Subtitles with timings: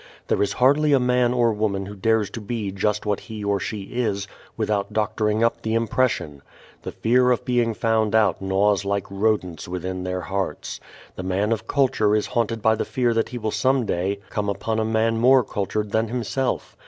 [0.29, 3.59] There is hardly a man or woman who dares to be just what he or
[3.59, 4.27] she is
[4.57, 6.41] without doctoring up the impression.
[6.81, 10.79] The fear of being found out gnaws like rodents within their hearts.
[11.15, 14.49] The man of culture is haunted by the fear that he will some day come
[14.49, 16.75] upon a man more cultured than himself.